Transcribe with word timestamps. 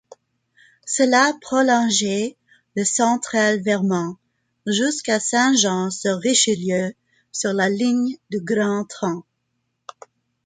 Cela 0.87 1.31
prolongeait 1.41 2.35
le 2.75 2.83
Central 2.83 3.61
Vermont 3.61 4.15
jusqu'à 4.65 5.19
Saint-Jean-sur-Richelieu 5.19 6.93
sur 7.31 7.53
la 7.53 7.69
ligne 7.69 8.17
du 8.31 8.39
Grand 8.41 8.83
Tronc. 8.85 9.23